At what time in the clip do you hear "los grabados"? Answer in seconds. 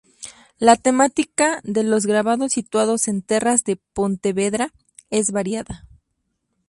1.83-2.53